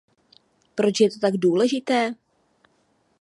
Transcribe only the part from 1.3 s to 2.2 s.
důležité?